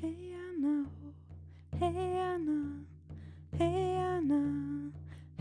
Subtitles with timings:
[0.00, 2.60] hey Anna, oh, hey Anna,
[3.58, 4.92] hey Anna,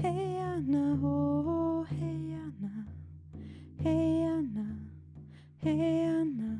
[0.01, 2.85] hey Anna, oh, hey Anna,
[3.81, 4.65] hey Anna,
[5.63, 6.59] hey Anna,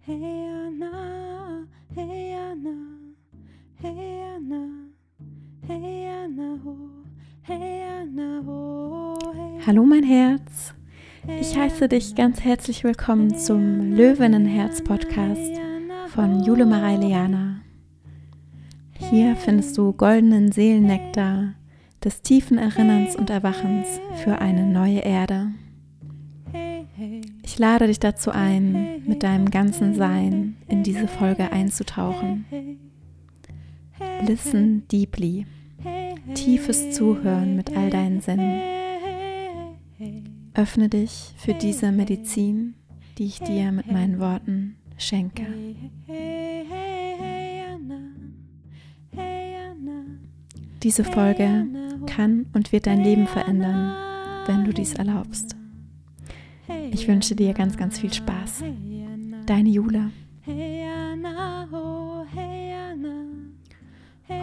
[0.00, 2.76] hey Anna, hey Anna,
[3.80, 4.88] hey Anna,
[5.66, 6.90] hey Anna, oh,
[7.42, 10.74] hey Anna, oh, hey Hallo mein Herz.
[11.40, 15.71] Ich heiße dich ganz herzlich willkommen zum Löwinnenherz-Podcast
[16.14, 17.62] von Jule Mareiliana.
[18.92, 21.54] Hier findest du goldenen Seelennektar
[22.04, 23.86] des tiefen Erinnerns und Erwachens
[24.22, 25.52] für eine neue Erde.
[27.42, 32.44] Ich lade dich dazu ein, mit deinem ganzen Sein in diese Folge einzutauchen.
[34.26, 35.46] Listen deeply.
[36.34, 38.60] Tiefes Zuhören mit all deinen Sinnen.
[40.52, 42.74] Öffne dich für diese Medizin,
[43.16, 44.61] die ich dir mit meinen Worten
[45.02, 45.46] schenke.
[50.82, 51.66] Diese Folge
[52.06, 53.94] kann und wird dein Leben verändern,
[54.46, 55.56] wenn du dies erlaubst.
[56.90, 58.64] Ich wünsche dir ganz, ganz viel Spaß.
[59.46, 60.10] Deine Jule.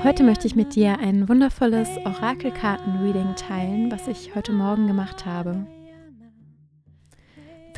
[0.04, 5.68] Heute möchte ich mit dir ein wundervolles Orakelkarten-Reading teilen, was ich heute Morgen gemacht habe.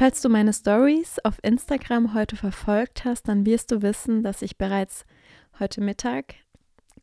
[0.02, 4.58] Falls du meine Stories auf Instagram heute verfolgt hast, dann wirst du wissen, dass ich
[4.58, 5.06] bereits
[5.60, 6.34] heute Mittag,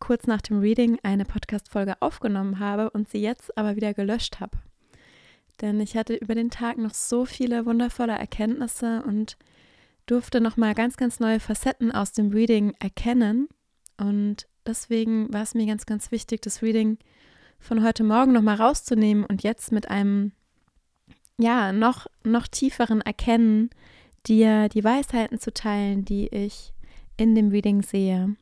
[0.00, 4.58] kurz nach dem Reading, eine Podcast-Folge aufgenommen habe und sie jetzt aber wieder gelöscht habe.
[5.60, 9.36] Denn ich hatte über den Tag noch so viele wundervolle Erkenntnisse und
[10.06, 13.46] durfte nochmal ganz, ganz neue Facetten aus dem Reading erkennen.
[13.96, 16.98] Und deswegen war es mir ganz, ganz wichtig, das Reading
[17.60, 20.33] von heute Morgen nochmal rauszunehmen und jetzt mit einem
[21.39, 23.70] ja, noch, noch tieferen Erkennen,
[24.27, 26.72] dir die Weisheiten zu teilen, die ich
[27.17, 28.36] in dem Reading sehe.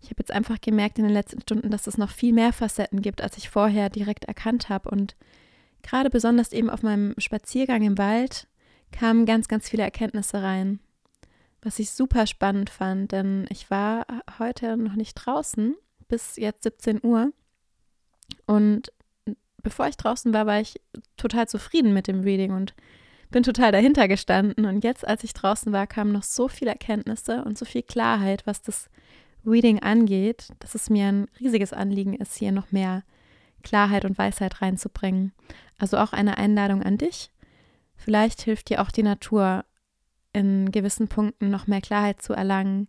[0.00, 3.02] Ich habe jetzt einfach gemerkt in den letzten Stunden, dass es noch viel mehr Facetten
[3.02, 4.90] gibt, als ich vorher direkt erkannt habe.
[4.90, 5.16] Und
[5.82, 8.48] gerade besonders eben auf meinem Spaziergang im Wald
[8.90, 10.80] kamen ganz, ganz viele Erkenntnisse rein.
[11.62, 14.06] Was ich super spannend fand, denn ich war
[14.38, 15.76] heute noch nicht draußen
[16.08, 17.32] bis jetzt 17 Uhr
[18.46, 18.92] und
[19.62, 20.80] bevor ich draußen war, war ich
[21.16, 22.74] total zufrieden mit dem Reading und
[23.30, 24.66] bin total dahinter gestanden.
[24.66, 28.46] Und jetzt, als ich draußen war, kamen noch so viele Erkenntnisse und so viel Klarheit,
[28.46, 28.88] was das
[29.44, 33.02] Reading angeht, dass es mir ein riesiges Anliegen ist, hier noch mehr
[33.62, 35.32] Klarheit und Weisheit reinzubringen.
[35.78, 37.30] Also auch eine Einladung an dich.
[37.96, 39.64] Vielleicht hilft dir auch die Natur
[40.32, 42.88] in gewissen Punkten noch mehr Klarheit zu erlangen,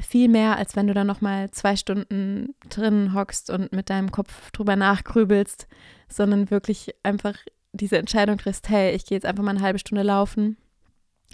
[0.00, 4.50] viel mehr, als wenn du dann nochmal zwei Stunden drin hockst und mit deinem Kopf
[4.50, 5.68] drüber nachgrübelst,
[6.08, 7.34] sondern wirklich einfach
[7.72, 10.56] diese Entscheidung triffst, hey, ich gehe jetzt einfach mal eine halbe Stunde laufen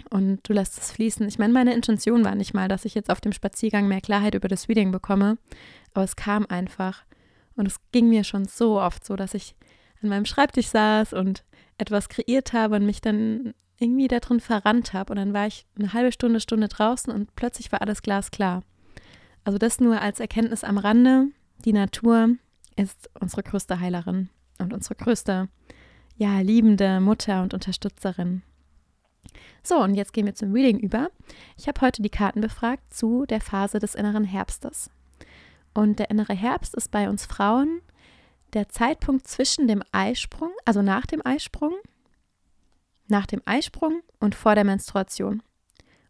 [0.09, 1.27] und du lässt es fließen.
[1.27, 4.35] Ich meine, meine Intention war nicht mal, dass ich jetzt auf dem Spaziergang mehr Klarheit
[4.35, 5.37] über das Reading bekomme,
[5.93, 7.03] aber es kam einfach.
[7.55, 9.55] Und es ging mir schon so oft so, dass ich
[10.01, 11.43] an meinem Schreibtisch saß und
[11.77, 15.11] etwas kreiert habe und mich dann irgendwie da drin verrannt habe.
[15.11, 18.63] Und dann war ich eine halbe Stunde, Stunde draußen und plötzlich war alles glasklar.
[19.43, 21.27] Also das nur als Erkenntnis am Rande.
[21.65, 22.35] Die Natur
[22.75, 25.49] ist unsere größte Heilerin und unsere größte,
[26.15, 28.43] ja, liebende Mutter und Unterstützerin.
[29.63, 31.09] So, und jetzt gehen wir zum Reading über.
[31.57, 34.89] Ich habe heute die Karten befragt zu der Phase des inneren Herbstes.
[35.73, 37.81] Und der innere Herbst ist bei uns Frauen
[38.53, 41.73] der Zeitpunkt zwischen dem Eisprung, also nach dem Eisprung
[43.11, 45.43] nach dem Eisprung und vor der Menstruation.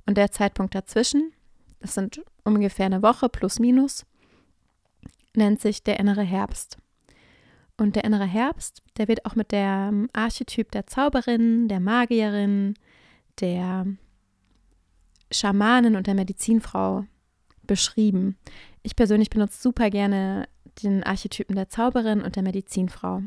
[0.06, 1.34] Und der Zeitpunkt dazwischen,
[1.79, 4.06] das sind ungefähr eine Woche plus minus,
[5.35, 6.78] nennt sich der innere Herbst.
[7.78, 12.75] Und der innere Herbst, der wird auch mit dem Archetyp der Zauberin, der Magierin,
[13.40, 13.88] der
[15.31, 17.06] Schamanin und der Medizinfrau
[17.66, 18.38] beschrieben.
[18.84, 20.47] Ich persönlich benutze super gerne
[20.84, 23.23] den Archetypen der Zauberin und der Medizinfrau.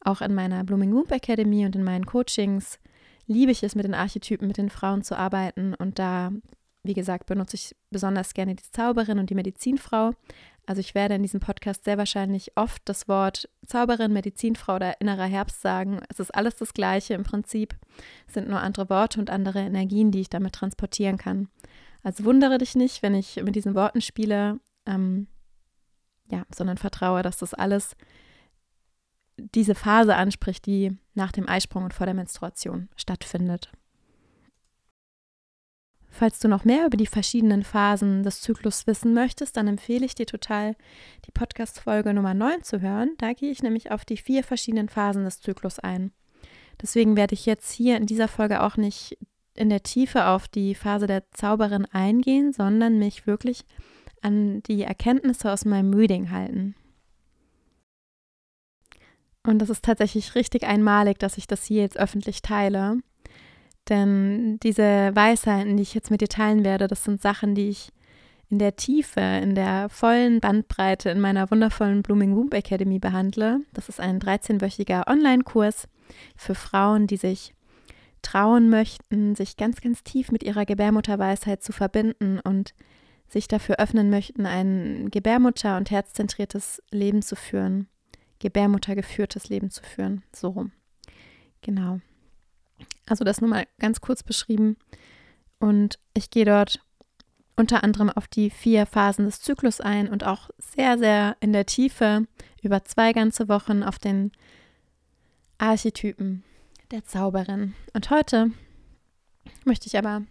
[0.00, 2.78] Auch in meiner Blooming Womb Academy und in meinen Coachings
[3.26, 5.74] liebe ich es, mit den Archetypen, mit den Frauen zu arbeiten.
[5.74, 6.32] Und da,
[6.82, 10.12] wie gesagt, benutze ich besonders gerne die Zauberin und die Medizinfrau.
[10.64, 15.26] Also ich werde in diesem Podcast sehr wahrscheinlich oft das Wort Zauberin, Medizinfrau oder innerer
[15.26, 16.00] Herbst sagen.
[16.08, 17.74] Es ist alles das Gleiche im Prinzip.
[18.28, 21.48] Es sind nur andere Worte und andere Energien, die ich damit transportieren kann.
[22.04, 25.26] Also wundere dich nicht, wenn ich mit diesen Worten spiele, ähm,
[26.30, 27.96] ja, sondern vertraue, dass das alles
[29.54, 33.72] diese Phase anspricht, die nach dem Eisprung und vor der Menstruation stattfindet.
[36.14, 40.14] Falls du noch mehr über die verschiedenen Phasen des Zyklus wissen möchtest, dann empfehle ich
[40.14, 40.76] dir total,
[41.26, 43.12] die Podcast-Folge Nummer 9 zu hören.
[43.16, 46.12] Da gehe ich nämlich auf die vier verschiedenen Phasen des Zyklus ein.
[46.82, 49.16] Deswegen werde ich jetzt hier in dieser Folge auch nicht
[49.54, 53.64] in der Tiefe auf die Phase der Zauberin eingehen, sondern mich wirklich
[54.20, 56.74] an die Erkenntnisse aus meinem Reading halten.
[59.44, 62.98] Und das ist tatsächlich richtig einmalig, dass ich das hier jetzt öffentlich teile.
[63.88, 67.92] Denn diese Weisheiten, die ich jetzt mit dir teilen werde, das sind Sachen, die ich
[68.48, 73.60] in der Tiefe, in der vollen Bandbreite in meiner wundervollen Blooming Womb Academy behandle.
[73.72, 75.88] Das ist ein 13-wöchiger Online-Kurs
[76.36, 77.54] für Frauen, die sich
[78.20, 82.74] trauen möchten, sich ganz, ganz tief mit ihrer Gebärmutterweisheit zu verbinden und
[83.26, 87.88] sich dafür öffnen möchten, ein Gebärmutter- und herzzentriertes Leben zu führen,
[88.42, 90.22] Gebärmuttergeführtes Leben zu führen.
[90.34, 90.72] So rum.
[91.62, 92.00] Genau.
[93.06, 94.76] Also das nur mal ganz kurz beschrieben.
[95.60, 96.80] Und ich gehe dort
[97.56, 101.66] unter anderem auf die vier Phasen des Zyklus ein und auch sehr, sehr in der
[101.66, 102.26] Tiefe
[102.62, 104.32] über zwei ganze Wochen auf den
[105.58, 106.42] Archetypen
[106.90, 107.74] der Zauberin.
[107.92, 108.50] Und heute
[109.64, 110.22] möchte ich aber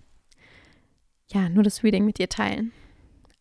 [1.32, 2.74] ja nur das Reading mit dir teilen.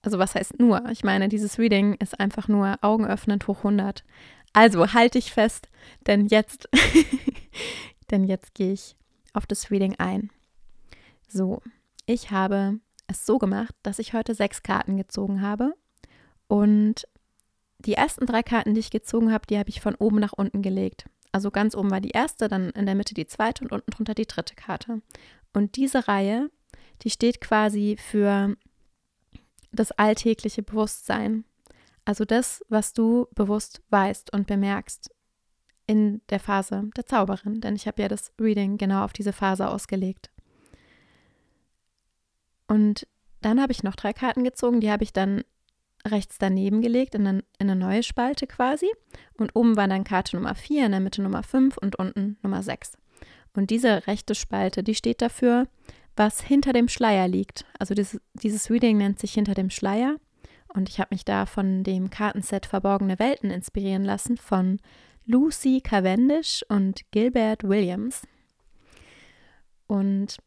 [0.03, 0.89] Also was heißt nur?
[0.91, 4.05] Ich meine, dieses Reading ist einfach nur augenöffnend hoch 100.
[4.53, 5.69] Also halte ich fest,
[6.07, 6.69] denn jetzt,
[8.11, 8.97] denn jetzt gehe ich
[9.33, 10.31] auf das Reading ein.
[11.29, 11.63] So,
[12.07, 15.75] ich habe es so gemacht, dass ich heute sechs Karten gezogen habe.
[16.49, 17.07] Und
[17.79, 20.63] die ersten drei Karten, die ich gezogen habe, die habe ich von oben nach unten
[20.63, 21.07] gelegt.
[21.33, 24.15] Also ganz oben war die erste, dann in der Mitte die zweite und unten drunter
[24.15, 25.01] die dritte Karte.
[25.53, 26.51] Und diese Reihe,
[27.03, 28.57] die steht quasi für
[29.73, 31.45] das alltägliche Bewusstsein.
[32.05, 35.11] Also das, was du bewusst weißt und bemerkst
[35.87, 37.61] in der Phase der Zauberin.
[37.61, 40.31] Denn ich habe ja das Reading genau auf diese Phase ausgelegt.
[42.69, 43.07] Und
[43.41, 45.43] dann habe ich noch drei Karten gezogen, die habe ich dann
[46.07, 48.89] rechts daneben gelegt, in eine, in eine neue Spalte quasi.
[49.37, 52.63] Und oben war dann Karte Nummer 4, in der Mitte Nummer 5 und unten Nummer
[52.63, 52.93] 6.
[53.55, 55.67] Und diese rechte Spalte, die steht dafür,
[56.17, 57.65] was hinter dem Schleier liegt.
[57.79, 60.17] Also dieses, dieses Reading nennt sich hinter dem Schleier.
[60.73, 64.81] Und ich habe mich da von dem Kartenset Verborgene Welten inspirieren lassen von
[65.27, 68.23] Lucy Cavendish und Gilbert Williams.
[69.87, 70.39] Und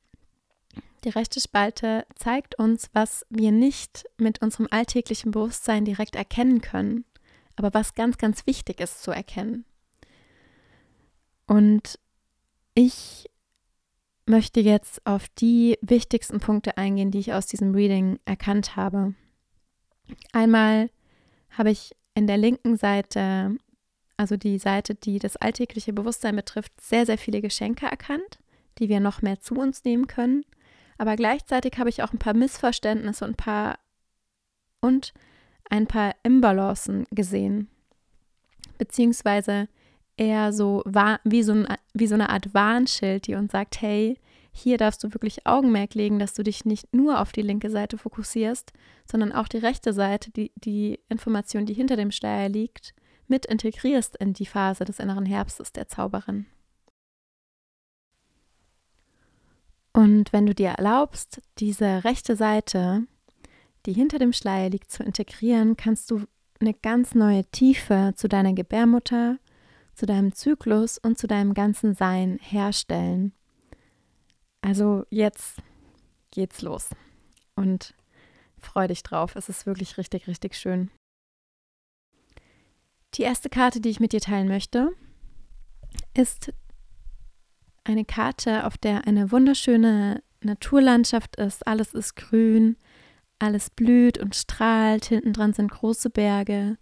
[1.04, 7.04] die rechte Spalte zeigt uns, was wir nicht mit unserem alltäglichen Bewusstsein direkt erkennen können,
[7.58, 9.66] aber was ganz, ganz wichtig ist zu erkennen.
[11.46, 12.00] Und
[12.74, 13.30] ich
[14.26, 19.14] möchte jetzt auf die wichtigsten Punkte eingehen, die ich aus diesem Reading erkannt habe.
[20.32, 20.90] Einmal
[21.52, 23.56] habe ich in der linken Seite,
[24.18, 28.40] also die Seite, die das alltägliche Bewusstsein betrifft, sehr, sehr viele Geschenke erkannt,
[28.80, 30.46] die wir noch mehr zu uns nehmen können.
[30.98, 33.80] Aber gleichzeitig habe ich auch ein paar Missverständnisse und ein paar
[34.82, 35.14] und
[35.70, 37.70] ein paar Imbalancen gesehen.
[38.78, 39.68] Beziehungsweise
[40.18, 40.84] eher so
[41.24, 44.20] wie so, ein, wie so eine Art Warnschild, die uns sagt, hey,
[44.56, 47.98] hier darfst du wirklich Augenmerk legen, dass du dich nicht nur auf die linke Seite
[47.98, 48.72] fokussierst,
[49.10, 52.94] sondern auch die rechte Seite, die, die Information, die hinter dem Schleier liegt,
[53.28, 56.46] mit integrierst in die Phase des inneren Herbstes der Zauberin.
[59.92, 63.08] Und wenn du dir erlaubst, diese rechte Seite,
[63.88, 66.26] die hinter dem Schleier liegt, zu integrieren, kannst du
[66.60, 69.40] eine ganz neue Tiefe zu deiner Gebärmutter,
[69.96, 73.34] zu deinem Zyklus und zu deinem ganzen Sein herstellen.
[74.64, 75.62] Also jetzt
[76.32, 76.90] geht's los
[77.56, 77.94] und
[78.58, 79.36] freu dich drauf.
[79.36, 80.90] Es ist wirklich richtig, richtig schön.
[83.16, 84.92] Die erste Karte, die ich mit dir teilen möchte,
[86.14, 86.54] ist
[87.84, 91.68] eine Karte, auf der eine wunderschöne Naturlandschaft ist.
[91.68, 92.78] Alles ist grün,
[93.40, 95.06] alles blüht und strahlt.
[95.06, 96.78] Hinten dran sind große Berge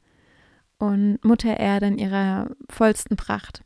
[0.77, 3.63] und Mutter Erde in ihrer vollsten Pracht.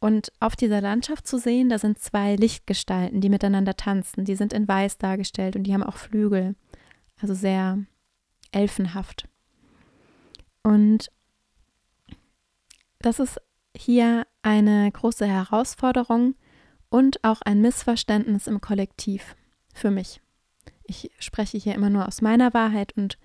[0.00, 4.24] Und auf dieser Landschaft zu sehen, da sind zwei Lichtgestalten, die miteinander tanzen.
[4.24, 6.54] Die sind in Weiß dargestellt und die haben auch Flügel.
[7.20, 7.78] Also sehr
[8.52, 9.28] elfenhaft.
[10.62, 11.10] Und
[13.00, 13.40] das ist
[13.76, 16.34] hier eine große Herausforderung,
[16.90, 19.36] und auch ein Missverständnis im Kollektiv
[19.74, 20.20] für mich.
[20.84, 23.18] Ich spreche hier immer nur aus meiner Wahrheit und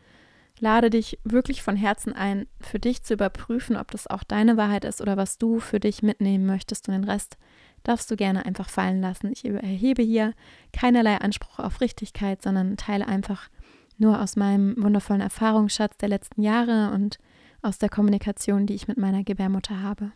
[0.60, 4.86] lade dich wirklich von Herzen ein, für dich zu überprüfen, ob das auch deine Wahrheit
[4.86, 7.38] ist oder was du für dich mitnehmen möchtest und den Rest
[7.84, 9.32] darfst du gerne einfach fallen lassen.
[9.32, 10.34] Ich erhebe hier
[10.72, 13.50] keinerlei Anspruch auf Richtigkeit, sondern teile einfach
[13.98, 17.20] nur aus meinem wundervollen Erfahrungsschatz der letzten Jahre und
[17.62, 20.12] aus der Kommunikation, die ich mit meiner Gebärmutter habe.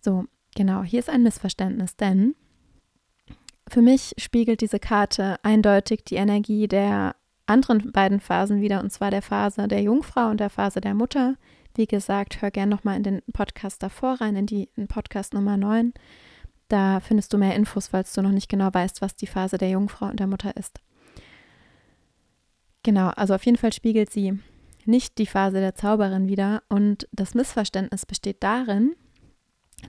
[0.00, 2.34] So, Genau, hier ist ein Missverständnis, denn
[3.68, 7.16] für mich spiegelt diese Karte eindeutig die Energie der
[7.52, 11.36] anderen beiden Phasen wieder, und zwar der Phase der Jungfrau und der Phase der Mutter.
[11.74, 15.56] Wie gesagt, hör gerne nochmal in den Podcast davor rein, in die in Podcast Nummer
[15.56, 15.92] 9.
[16.68, 19.70] Da findest du mehr Infos, falls du noch nicht genau weißt, was die Phase der
[19.70, 20.80] Jungfrau und der Mutter ist.
[22.82, 24.38] Genau, also auf jeden Fall spiegelt sie
[24.84, 26.62] nicht die Phase der Zauberin wieder.
[26.68, 28.96] Und das Missverständnis besteht darin,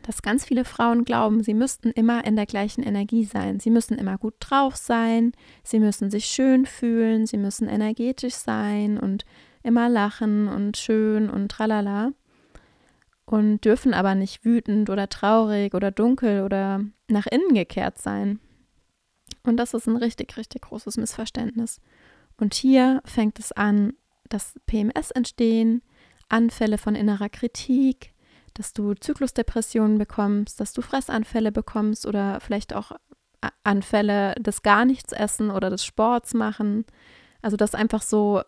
[0.02, 3.60] dass ganz viele Frauen glauben, sie müssten immer in der gleichen Energie sein.
[3.60, 5.32] Sie müssen immer gut drauf sein,
[5.64, 9.26] sie müssen sich schön fühlen, sie müssen energetisch sein und
[9.62, 12.12] immer lachen und schön und tralala.
[13.26, 18.40] Und dürfen aber nicht wütend oder traurig oder dunkel oder nach innen gekehrt sein.
[19.44, 21.80] Und das ist ein richtig, richtig großes Missverständnis.
[22.38, 23.94] Und hier fängt es an,
[24.28, 25.82] dass PMS entstehen,
[26.30, 28.13] Anfälle von innerer Kritik,
[28.54, 32.92] dass du Zyklusdepressionen bekommst, dass du Fressanfälle bekommst oder vielleicht auch
[33.64, 36.86] Anfälle des gar nichts essen oder des Sports machen.
[37.42, 38.42] Also dass einfach so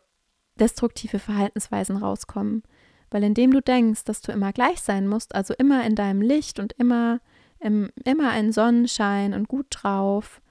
[0.59, 2.63] destruktive Verhaltensweisen rauskommen.
[3.11, 6.59] Weil indem du denkst, dass du immer gleich sein musst, also immer in deinem Licht
[6.59, 7.19] und immer,
[7.59, 10.41] im, immer ein Sonnenschein und gut drauf,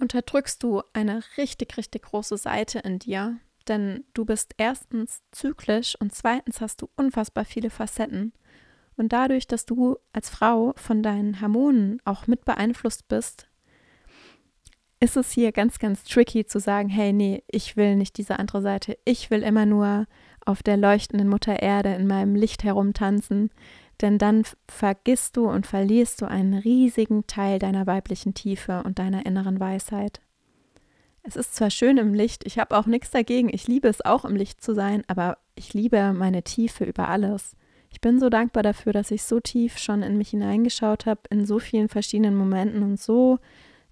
[0.00, 6.14] unterdrückst du eine richtig, richtig große Seite in dir, denn du bist erstens zyklisch und
[6.14, 8.32] zweitens hast du unfassbar viele Facetten.
[8.96, 13.48] Und dadurch, dass du als Frau von deinen Hormonen auch mit beeinflusst bist,
[15.00, 18.62] ist es hier ganz, ganz tricky zu sagen, hey, nee, ich will nicht diese andere
[18.62, 18.98] Seite.
[19.04, 20.06] Ich will immer nur
[20.44, 23.50] auf der leuchtenden Mutter Erde in meinem Licht herumtanzen,
[24.00, 29.26] denn dann vergisst du und verlierst du einen riesigen Teil deiner weiblichen Tiefe und deiner
[29.26, 30.20] inneren Weisheit.
[31.28, 34.24] Es ist zwar schön im Licht, ich habe auch nichts dagegen, ich liebe es auch
[34.24, 37.54] im Licht zu sein, aber ich liebe meine Tiefe über alles.
[37.90, 41.44] Ich bin so dankbar dafür, dass ich so tief schon in mich hineingeschaut habe, in
[41.44, 43.40] so vielen verschiedenen Momenten und so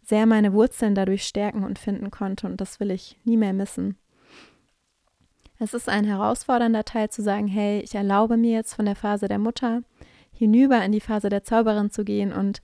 [0.01, 3.99] sehr meine Wurzeln dadurch stärken und finden konnte und das will ich nie mehr missen.
[5.59, 9.29] Es ist ein herausfordernder Teil zu sagen, hey, ich erlaube mir jetzt von der Phase
[9.29, 9.83] der Mutter
[10.33, 12.63] hinüber in die Phase der Zauberin zu gehen und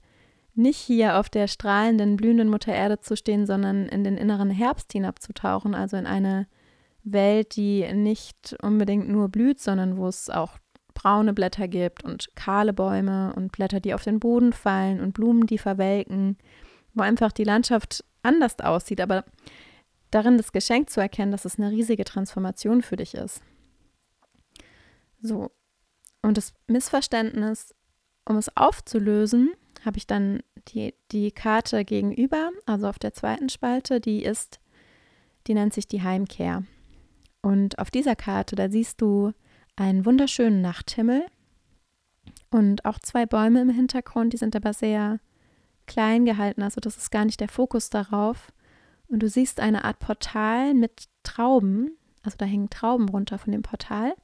[0.55, 4.91] nicht hier auf der strahlenden, blühenden Mutter Erde zu stehen, sondern in den inneren Herbst
[4.91, 6.47] hinabzutauchen, also in eine
[7.03, 10.57] Welt, die nicht unbedingt nur blüht, sondern wo es auch
[10.93, 15.47] braune Blätter gibt und kahle Bäume und Blätter, die auf den Boden fallen und Blumen,
[15.47, 16.37] die verwelken,
[16.93, 19.25] wo einfach die Landschaft anders aussieht, aber
[20.11, 23.41] darin das Geschenk zu erkennen, dass es eine riesige Transformation für dich ist.
[25.21, 25.51] So.
[26.21, 27.73] Und das Missverständnis,
[28.25, 29.51] um es aufzulösen,
[29.85, 34.59] habe ich dann die, die Karte gegenüber, also auf der zweiten Spalte, die ist,
[35.47, 36.63] die nennt sich die Heimkehr.
[37.41, 39.33] Und auf dieser Karte, da siehst du
[39.75, 41.25] einen wunderschönen Nachthimmel
[42.49, 45.19] und auch zwei Bäume im Hintergrund, die sind aber sehr
[45.85, 48.53] klein gehalten, also das ist gar nicht der Fokus darauf.
[49.07, 53.63] Und du siehst eine Art Portal mit Trauben, also da hängen Trauben runter von dem
[53.63, 54.15] Portal.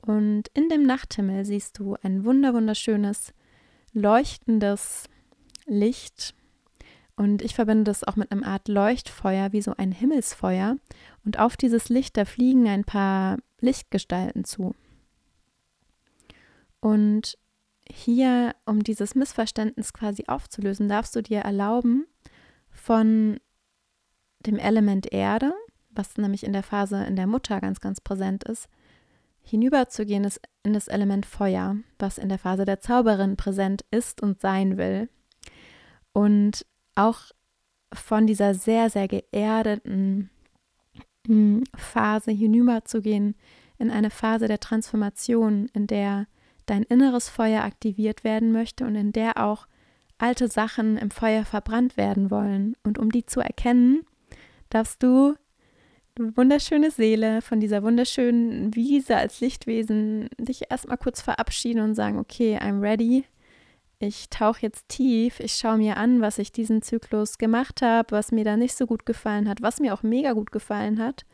[0.00, 3.32] Und in dem Nachthimmel siehst du ein wunder wunderschönes
[3.94, 5.08] leuchtendes
[5.66, 6.34] Licht.
[7.16, 10.76] Und ich verbinde das auch mit einem Art Leuchtfeuer, wie so ein Himmelsfeuer.
[11.24, 14.74] Und auf dieses Licht, da fliegen ein paar Lichtgestalten zu.
[16.80, 17.38] Und
[17.88, 22.06] hier, um dieses Missverständnis quasi aufzulösen, darfst du dir erlauben,
[22.70, 23.38] von
[24.40, 25.54] dem Element Erde,
[25.90, 28.68] was nämlich in der Phase in der Mutter ganz, ganz präsent ist,
[29.44, 34.40] hinüberzugehen ist in das Element Feuer, was in der Phase der Zauberin präsent ist und
[34.40, 35.08] sein will.
[36.12, 37.20] Und auch
[37.92, 40.30] von dieser sehr, sehr geerdeten
[41.26, 43.36] hm, Phase hinüberzugehen
[43.78, 46.26] in eine Phase der Transformation, in der
[46.66, 49.66] dein inneres Feuer aktiviert werden möchte und in der auch
[50.18, 52.76] alte Sachen im Feuer verbrannt werden wollen.
[52.82, 54.04] Und um die zu erkennen,
[54.70, 55.34] darfst du
[56.18, 62.58] wunderschöne Seele von dieser wunderschönen Wiese als Lichtwesen dich erstmal kurz verabschieden und sagen, okay,
[62.58, 63.24] I'm ready.
[63.98, 68.32] Ich tauche jetzt tief, ich schaue mir an, was ich diesen Zyklus gemacht habe, was
[68.32, 71.24] mir da nicht so gut gefallen hat, was mir auch mega gut gefallen hat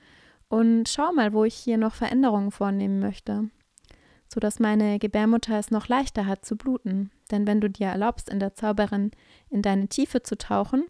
[0.49, 3.49] und schau mal, wo ich hier noch Veränderungen vornehmen möchte,
[4.29, 7.11] sodass meine Gebärmutter es noch leichter hat zu bluten.
[7.31, 9.13] Denn wenn du dir erlaubst, in der Zauberin
[9.49, 10.85] in deine Tiefe zu tauchen,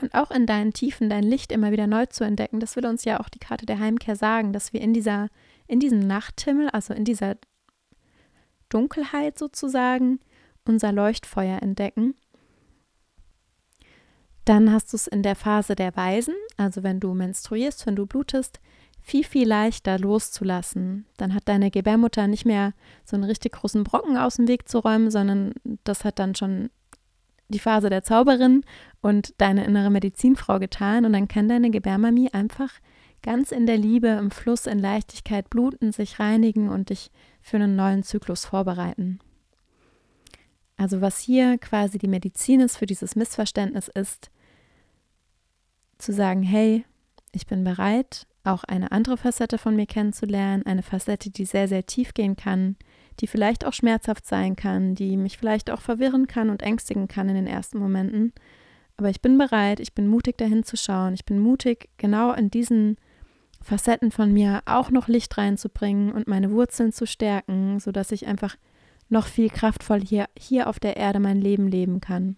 [0.00, 3.04] und auch in deinen Tiefen dein Licht immer wieder neu zu entdecken, das will uns
[3.04, 5.28] ja auch die Karte der Heimkehr sagen, dass wir in dieser,
[5.66, 7.36] in diesem Nachthimmel, also in dieser
[8.68, 10.20] Dunkelheit sozusagen,
[10.66, 12.14] unser Leuchtfeuer entdecken.
[14.44, 18.06] Dann hast du es in der Phase der Weisen, also wenn du menstruierst, wenn du
[18.06, 18.60] blutest,
[19.00, 21.06] viel, viel leichter loszulassen.
[21.16, 22.72] Dann hat deine Gebärmutter nicht mehr
[23.04, 25.52] so einen richtig großen Brocken aus dem Weg zu räumen, sondern
[25.84, 26.70] das hat dann schon
[27.48, 28.62] die Phase der Zauberin
[29.00, 32.70] und deine innere Medizinfrau getan und dann kann deine Gebärmamie einfach
[33.22, 37.10] ganz in der Liebe, im Fluss, in Leichtigkeit bluten, sich reinigen und dich
[37.40, 39.20] für einen neuen Zyklus vorbereiten.
[40.76, 44.30] Also was hier quasi die Medizin ist für dieses Missverständnis ist,
[45.98, 46.84] zu sagen, hey,
[47.32, 51.86] ich bin bereit, auch eine andere Facette von mir kennenzulernen, eine Facette, die sehr, sehr
[51.86, 52.76] tief gehen kann,
[53.20, 57.28] die vielleicht auch schmerzhaft sein kann, die mich vielleicht auch verwirren kann und ängstigen kann
[57.28, 58.32] in den ersten Momenten.
[58.96, 62.50] Aber ich bin bereit, ich bin mutig dahin zu schauen, ich bin mutig, genau in
[62.50, 62.96] diesen
[63.62, 68.56] Facetten von mir auch noch Licht reinzubringen und meine Wurzeln zu stärken, sodass ich einfach
[69.08, 72.36] noch viel kraftvoll hier, hier auf der Erde mein Leben leben kann.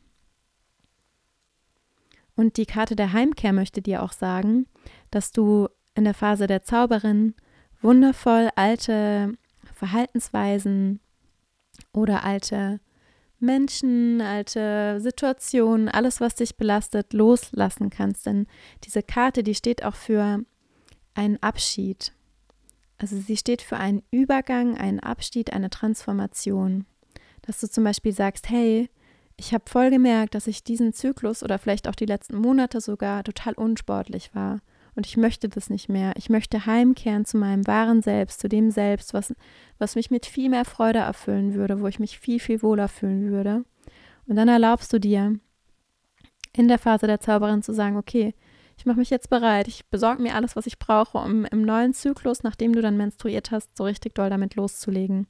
[2.34, 4.66] Und die Karte der Heimkehr möchte dir auch sagen,
[5.10, 7.34] dass du in der Phase der Zauberin
[7.82, 9.34] wundervoll alte
[9.78, 10.98] Verhaltensweisen
[11.92, 12.80] oder alte
[13.38, 18.26] Menschen, alte Situationen, alles, was dich belastet, loslassen kannst.
[18.26, 18.48] Denn
[18.82, 20.40] diese Karte, die steht auch für
[21.14, 22.12] einen Abschied.
[22.98, 26.84] Also sie steht für einen Übergang, einen Abschied, eine Transformation.
[27.42, 28.90] Dass du zum Beispiel sagst, hey,
[29.36, 33.22] ich habe voll gemerkt, dass ich diesen Zyklus oder vielleicht auch die letzten Monate sogar
[33.22, 34.58] total unsportlich war.
[34.98, 36.14] Und ich möchte das nicht mehr.
[36.16, 39.32] Ich möchte heimkehren zu meinem wahren Selbst, zu dem Selbst, was,
[39.78, 43.30] was mich mit viel mehr Freude erfüllen würde, wo ich mich viel, viel wohler fühlen
[43.30, 43.64] würde.
[44.26, 45.38] Und dann erlaubst du dir,
[46.52, 48.34] in der Phase der Zauberin zu sagen, okay,
[48.76, 51.94] ich mache mich jetzt bereit, ich besorge mir alles, was ich brauche, um im neuen
[51.94, 55.28] Zyklus, nachdem du dann menstruiert hast, so richtig doll damit loszulegen.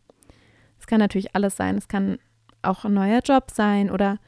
[0.80, 1.76] Es kann natürlich alles sein.
[1.76, 2.18] Es kann
[2.62, 4.18] auch ein neuer Job sein oder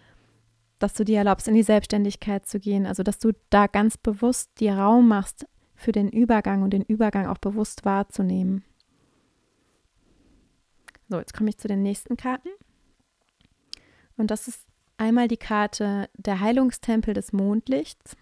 [0.80, 2.86] dass du dir erlaubst, in die Selbstständigkeit zu gehen.
[2.86, 5.46] Also, dass du da ganz bewusst dir Raum machst
[5.76, 8.64] für den Übergang und den Übergang auch bewusst wahrzunehmen.
[11.08, 12.48] So, jetzt komme ich zu den nächsten Karten.
[14.16, 18.16] Und das ist einmal die Karte der Heilungstempel des Mondlichts.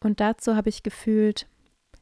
[0.00, 1.48] Und dazu habe ich gefühlt,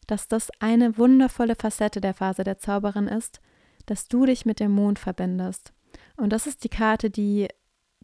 [0.06, 3.40] dass das eine wundervolle Facette der Phase der Zauberin ist,
[3.86, 5.72] dass du dich mit dem Mond verbindest.
[6.16, 7.48] Und das ist die Karte, die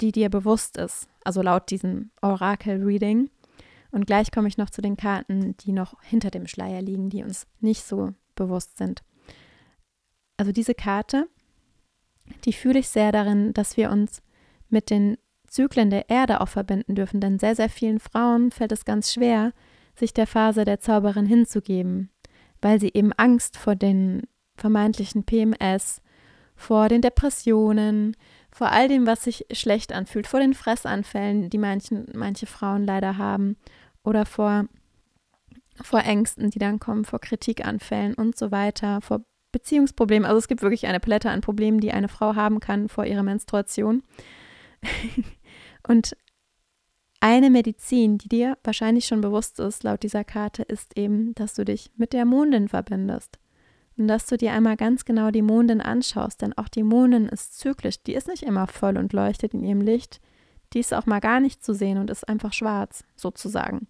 [0.00, 3.30] die dir bewusst ist, also laut diesem Orakel-Reading.
[3.90, 7.22] Und gleich komme ich noch zu den Karten, die noch hinter dem Schleier liegen, die
[7.22, 9.02] uns nicht so bewusst sind.
[10.36, 11.28] Also diese Karte,
[12.44, 14.22] die fühle ich sehr darin, dass wir uns
[14.68, 18.84] mit den Zyklen der Erde auch verbinden dürfen, denn sehr, sehr vielen Frauen fällt es
[18.84, 19.52] ganz schwer,
[19.94, 22.10] sich der Phase der Zauberin hinzugeben,
[22.60, 24.24] weil sie eben Angst vor den
[24.56, 26.02] vermeintlichen PMS,
[26.54, 28.16] vor den Depressionen,
[28.56, 33.18] vor all dem, was sich schlecht anfühlt, vor den Fressanfällen, die manchen, manche Frauen leider
[33.18, 33.58] haben,
[34.02, 34.64] oder vor,
[35.82, 40.24] vor Ängsten, die dann kommen, vor Kritikanfällen und so weiter, vor Beziehungsproblemen.
[40.24, 43.22] Also es gibt wirklich eine Palette an Problemen, die eine Frau haben kann vor ihrer
[43.22, 44.02] Menstruation.
[45.86, 46.16] und
[47.20, 51.66] eine Medizin, die dir wahrscheinlich schon bewusst ist, laut dieser Karte, ist eben, dass du
[51.66, 53.38] dich mit der Mondin verbindest.
[53.98, 57.58] Und dass du dir einmal ganz genau die Mondin anschaust, denn auch die Mondin ist
[57.58, 58.02] zyklisch.
[58.02, 60.20] Die ist nicht immer voll und leuchtet in ihrem Licht.
[60.72, 63.88] Die ist auch mal gar nicht zu sehen und ist einfach schwarz, sozusagen.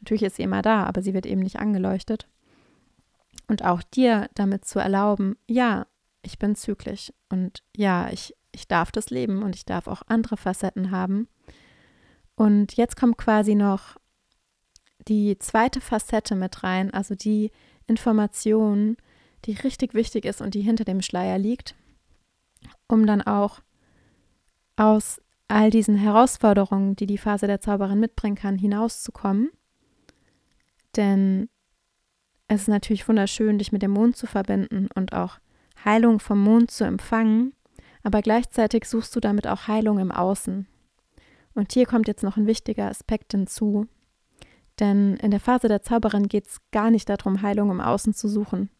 [0.00, 2.28] Natürlich ist sie immer da, aber sie wird eben nicht angeleuchtet.
[3.48, 5.86] Und auch dir damit zu erlauben, ja,
[6.22, 10.36] ich bin zyklisch und ja, ich, ich darf das leben und ich darf auch andere
[10.36, 11.28] Facetten haben.
[12.34, 13.96] Und jetzt kommt quasi noch
[15.08, 17.52] die zweite Facette mit rein, also die
[17.86, 18.96] Information,
[19.46, 21.74] die richtig wichtig ist und die hinter dem Schleier liegt,
[22.88, 23.60] um dann auch
[24.76, 29.50] aus all diesen Herausforderungen, die die Phase der Zauberin mitbringen kann, hinauszukommen.
[30.96, 31.48] Denn
[32.48, 35.38] es ist natürlich wunderschön, dich mit dem Mond zu verbinden und auch
[35.84, 37.54] Heilung vom Mond zu empfangen,
[38.02, 40.66] aber gleichzeitig suchst du damit auch Heilung im Außen.
[41.54, 43.86] Und hier kommt jetzt noch ein wichtiger Aspekt hinzu,
[44.78, 48.28] denn in der Phase der Zauberin geht es gar nicht darum, Heilung im Außen zu
[48.28, 48.70] suchen.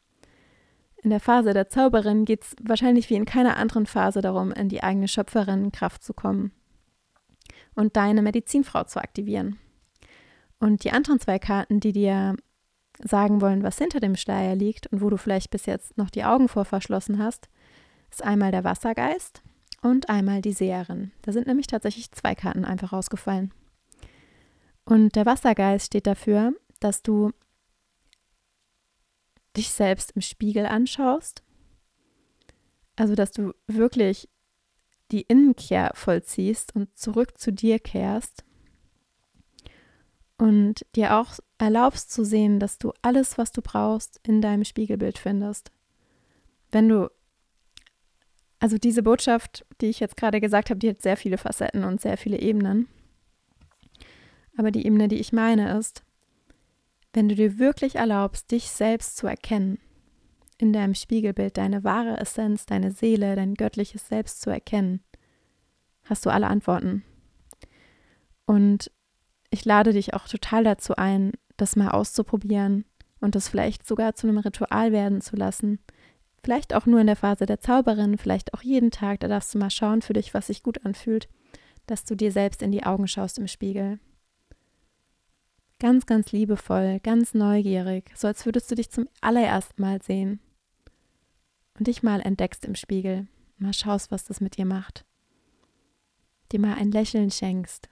[1.06, 4.68] In der Phase der Zauberin geht es wahrscheinlich wie in keiner anderen Phase darum, in
[4.68, 6.50] die eigene Schöpferinnenkraft zu kommen
[7.76, 9.56] und deine Medizinfrau zu aktivieren.
[10.58, 12.34] Und die anderen zwei Karten, die dir
[12.98, 16.24] sagen wollen, was hinter dem Schleier liegt und wo du vielleicht bis jetzt noch die
[16.24, 17.48] Augen vor verschlossen hast,
[18.10, 19.42] ist einmal der Wassergeist
[19.82, 21.12] und einmal die Seherin.
[21.22, 23.54] Da sind nämlich tatsächlich zwei Karten einfach rausgefallen.
[24.84, 27.30] Und der Wassergeist steht dafür, dass du
[29.56, 31.42] dich selbst im Spiegel anschaust.
[32.96, 34.28] Also, dass du wirklich
[35.10, 38.44] die Innenkehr vollziehst und zurück zu dir kehrst
[40.38, 45.18] und dir auch erlaubst zu sehen, dass du alles, was du brauchst, in deinem Spiegelbild
[45.18, 45.70] findest.
[46.70, 47.10] Wenn du,
[48.58, 52.00] also diese Botschaft, die ich jetzt gerade gesagt habe, die hat sehr viele Facetten und
[52.00, 52.88] sehr viele Ebenen.
[54.56, 56.02] Aber die Ebene, die ich meine, ist,
[57.16, 59.78] wenn du dir wirklich erlaubst, dich selbst zu erkennen,
[60.58, 65.00] in deinem Spiegelbild deine wahre Essenz, deine Seele, dein göttliches Selbst zu erkennen,
[66.04, 67.04] hast du alle Antworten.
[68.44, 68.90] Und
[69.48, 72.84] ich lade dich auch total dazu ein, das mal auszuprobieren
[73.18, 75.78] und das vielleicht sogar zu einem Ritual werden zu lassen.
[76.44, 79.20] Vielleicht auch nur in der Phase der Zauberin, vielleicht auch jeden Tag.
[79.20, 81.30] Da darfst du mal schauen für dich, was sich gut anfühlt,
[81.86, 84.00] dass du dir selbst in die Augen schaust im Spiegel.
[85.78, 90.40] Ganz, ganz liebevoll, ganz neugierig, so als würdest du dich zum allerersten Mal sehen.
[91.78, 93.26] Und dich mal entdeckst im Spiegel,
[93.58, 95.04] mal schaust, was das mit dir macht.
[96.50, 97.90] Dir mal ein Lächeln schenkst.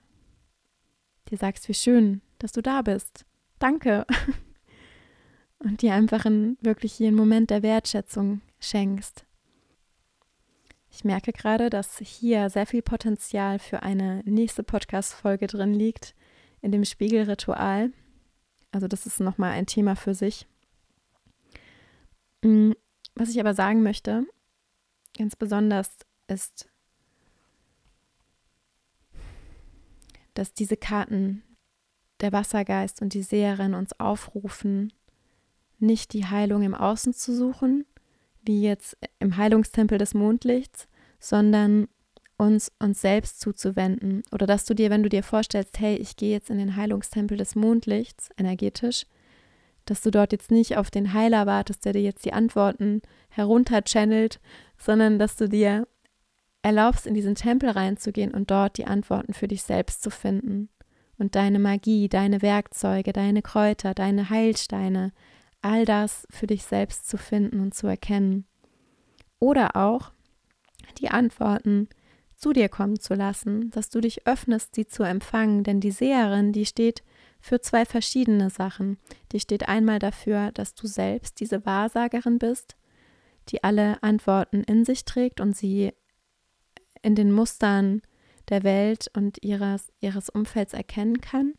[1.29, 3.25] Dir sagst, wie schön, dass du da bist.
[3.59, 4.07] Danke.
[5.59, 9.25] Und dir einfach einen, wirklich einen Moment der Wertschätzung schenkst.
[10.89, 16.15] Ich merke gerade, dass hier sehr viel Potenzial für eine nächste Podcast-Folge drin liegt,
[16.65, 17.93] in dem Spiegelritual.
[18.71, 20.47] Also das ist nochmal ein Thema für sich.
[22.41, 22.71] Mm,
[23.13, 24.25] was ich aber sagen möchte,
[25.15, 25.95] ganz besonders
[26.27, 26.67] ist,
[30.33, 31.43] dass diese Karten,
[32.19, 34.91] der Wassergeist und die Seherin uns aufrufen,
[35.77, 37.85] nicht die Heilung im Außen zu suchen,
[38.41, 40.87] wie jetzt im Heilungstempel des Mondlichts,
[41.19, 41.87] sondern
[42.37, 44.23] uns uns selbst zuzuwenden.
[44.31, 47.37] Oder dass du dir, wenn du dir vorstellst, hey, ich gehe jetzt in den Heilungstempel
[47.37, 49.05] des Mondlichts energetisch,
[49.85, 54.39] dass du dort jetzt nicht auf den Heiler wartest, der dir jetzt die Antworten herunterchannelt,
[54.77, 55.87] sondern dass du dir
[56.63, 60.69] erlaubst, in diesen Tempel reinzugehen und dort die Antworten für dich selbst zu finden.
[61.17, 65.13] Und deine Magie, deine Werkzeuge, deine Kräuter, deine Heilsteine,
[65.61, 68.45] all das für dich selbst zu finden und zu erkennen.
[69.39, 70.11] Oder auch
[70.99, 71.87] die Antworten
[72.37, 76.51] zu dir kommen zu lassen, dass du dich öffnest, sie zu empfangen, denn die Seherin,
[76.51, 77.03] die steht
[77.39, 78.97] für zwei verschiedene Sachen.
[79.31, 82.75] Die steht einmal dafür, dass du selbst diese Wahrsagerin bist,
[83.49, 85.93] die alle Antworten in sich trägt und sie
[87.01, 88.01] in den Mustern
[88.49, 91.53] der Welt und ihres, ihres Umfelds erkennen kann.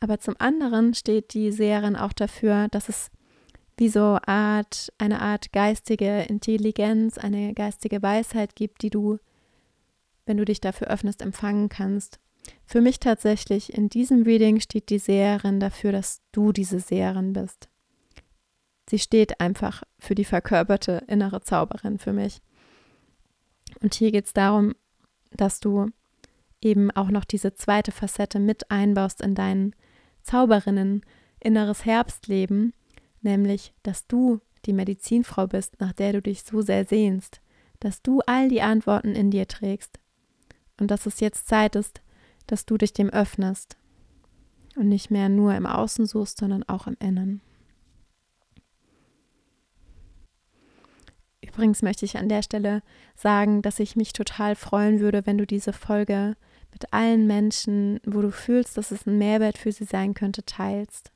[0.00, 3.10] Aber zum anderen steht die Seherin auch dafür, dass es
[3.76, 9.18] wie so Art, eine Art geistige Intelligenz, eine geistige Weisheit gibt, die du
[10.26, 12.20] wenn du dich dafür öffnest, empfangen kannst.
[12.64, 17.68] Für mich tatsächlich in diesem Reading steht die Seherin dafür, dass du diese Seherin bist.
[18.88, 22.42] Sie steht einfach für die verkörperte innere Zauberin für mich.
[23.80, 24.74] Und hier geht es darum,
[25.30, 25.90] dass du
[26.60, 29.74] eben auch noch diese zweite Facette mit einbaust in dein
[30.22, 31.02] Zauberinnen
[31.40, 32.72] inneres Herbstleben,
[33.20, 37.40] nämlich, dass du die Medizinfrau bist, nach der du dich so sehr sehnst,
[37.80, 39.98] dass du all die Antworten in dir trägst,
[40.82, 42.02] und dass es jetzt Zeit ist,
[42.48, 43.76] dass du dich dem öffnest
[44.74, 47.40] und nicht mehr nur im Außen suchst, sondern auch im Innen.
[51.40, 52.82] Übrigens möchte ich an der Stelle
[53.14, 56.36] sagen, dass ich mich total freuen würde, wenn du diese Folge
[56.72, 61.12] mit allen Menschen, wo du fühlst, dass es ein Mehrwert für sie sein könnte, teilst.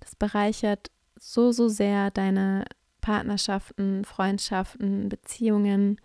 [0.00, 2.64] Das bereichert so, so sehr deine
[3.00, 6.00] Partnerschaften, Freundschaften, Beziehungen,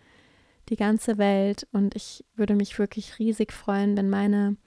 [0.69, 1.67] die ganze Welt.
[1.71, 4.57] Und ich würde mich wirklich riesig freuen, wenn meine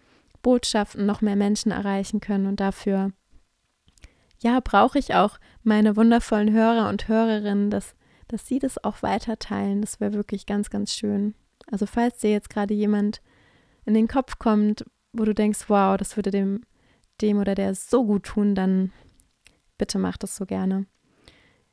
[0.42, 2.46] Botschaften noch mehr Menschen erreichen können.
[2.46, 3.12] Und dafür,
[4.38, 7.94] ja, brauche ich auch meine wundervollen Hörer und Hörerinnen, dass,
[8.28, 9.80] dass sie das auch weiter teilen.
[9.80, 11.34] Das wäre wirklich ganz, ganz schön.
[11.70, 13.20] Also falls dir jetzt gerade jemand
[13.84, 16.62] in den Kopf kommt, wo du denkst, wow, das würde dem,
[17.20, 18.92] dem oder der so gut tun, dann
[19.78, 20.86] bitte mach das so gerne.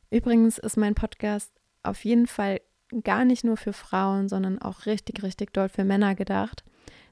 [0.09, 2.61] Übrigens ist mein Podcast auf jeden Fall
[3.01, 6.63] gar nicht nur für Frauen, sondern auch richtig, richtig doll für Männer gedacht.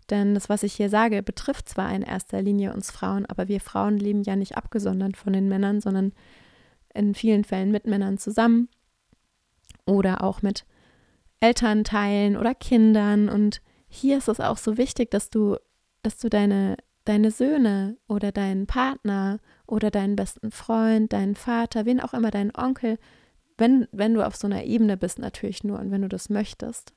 [0.10, 3.62] Denn das, was ich hier sage, betrifft zwar in erster Linie uns Frauen, aber wir
[3.62, 6.12] Frauen leben ja nicht abgesondert von den Männern, sondern
[6.94, 8.67] in vielen Fällen mit Männern zusammen
[9.86, 10.65] oder auch mit
[11.39, 13.30] Elternteilen oder Kindern.
[13.30, 15.56] Und hier ist es auch so wichtig, dass du,
[16.04, 22.02] dass du deine, deine Söhne oder deinen Partner oder deinen besten Freund, deinen Vater, wen
[22.02, 22.98] auch immer, deinen Onkel,
[23.62, 26.93] wenn, wenn du auf so einer Ebene bist, natürlich nur und wenn du das möchtest,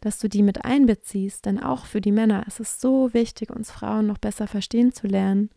[0.00, 3.70] dass du die mit einbeziehst, denn auch für die Männer ist es so wichtig, uns
[3.70, 5.50] Frauen noch besser verstehen zu lernen.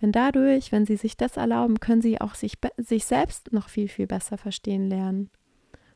[0.00, 3.88] Denn dadurch, wenn sie sich das erlauben, können sie auch sich, sich selbst noch viel,
[3.88, 5.30] viel besser verstehen lernen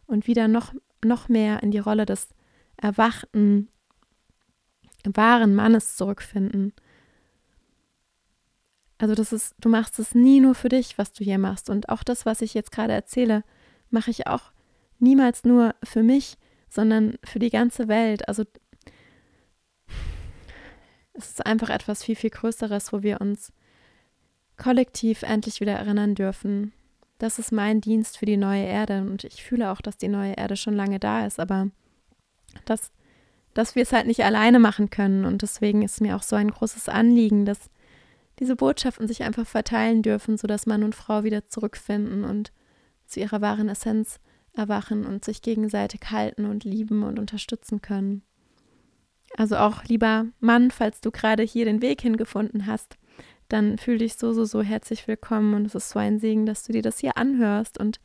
[0.06, 2.30] und wieder noch, noch mehr in die Rolle des
[2.76, 3.68] erwachten,
[5.04, 6.72] wahren Mannes zurückfinden.
[9.02, 11.68] Also das ist, du machst es nie nur für dich, was du hier machst.
[11.68, 13.42] Und auch das, was ich jetzt gerade erzähle,
[13.90, 14.52] mache ich auch
[15.00, 16.38] niemals nur für mich,
[16.70, 18.28] sondern für die ganze Welt.
[18.28, 18.44] Also
[21.14, 23.52] es ist einfach etwas viel, viel Größeres, wo wir uns
[24.56, 26.72] kollektiv endlich wieder erinnern dürfen.
[27.18, 30.34] Das ist mein Dienst für die neue Erde und ich fühle auch, dass die neue
[30.34, 31.70] Erde schon lange da ist, aber
[32.66, 32.92] dass
[33.52, 35.24] dass wir es halt nicht alleine machen können.
[35.24, 37.68] Und deswegen ist mir auch so ein großes Anliegen, dass
[38.42, 42.52] diese Botschaften sich einfach verteilen dürfen, sodass Mann und Frau wieder zurückfinden und
[43.06, 44.18] zu ihrer wahren Essenz
[44.52, 48.22] erwachen und sich gegenseitig halten und lieben und unterstützen können.
[49.36, 52.98] Also auch lieber Mann, falls du gerade hier den Weg hingefunden hast,
[53.48, 56.64] dann fühl dich so, so, so herzlich willkommen und es ist so ein Segen, dass
[56.64, 58.00] du dir das hier anhörst und